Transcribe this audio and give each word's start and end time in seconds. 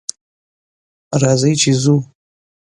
راځئ 1.21 1.51
چې 1.61 1.71
ځو 1.83 1.95